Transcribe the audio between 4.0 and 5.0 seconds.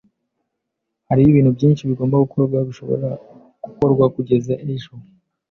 kugeza ejo.